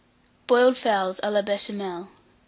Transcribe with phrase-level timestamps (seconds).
[0.47, 1.77] BOILED FOWLS A LA BECHAMEL.
[1.85, 2.17] 943.